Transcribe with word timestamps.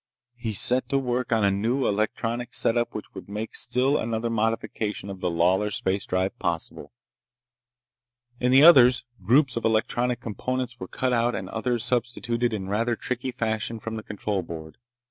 He 0.35 0.53
set 0.53 0.89
to 0.89 0.97
work 0.97 1.31
on 1.31 1.43
a 1.43 1.51
new 1.51 1.85
electronic 1.87 2.55
setup 2.55 2.95
which 2.95 3.13
would 3.13 3.29
make 3.29 3.53
still 3.53 3.99
another 3.99 4.31
modification 4.31 5.11
of 5.11 5.19
the 5.19 5.29
Lawlor 5.29 5.69
space 5.69 6.07
drive 6.07 6.39
possible. 6.39 6.91
In 8.39 8.51
the 8.51 8.63
others, 8.63 9.05
groups 9.23 9.57
of 9.57 9.63
electronic 9.63 10.19
components 10.19 10.79
were 10.79 10.87
cut 10.87 11.13
out 11.13 11.35
and 11.35 11.49
others 11.49 11.83
substituted 11.85 12.51
in 12.51 12.67
rather 12.67 12.95
tricky 12.95 13.31
fashion 13.31 13.79
from 13.79 13.95
the 13.95 14.01
control 14.01 14.41
board. 14.41 14.79